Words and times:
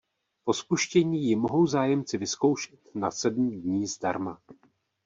Po 0.43 0.53
spuštění 0.53 1.23
ji 1.23 1.35
mohou 1.35 1.67
zájemci 1.67 2.17
vyzkoušet 2.17 2.79
na 2.95 3.11
sedm 3.11 3.51
dní 3.61 3.87
zdarma. 3.87 4.41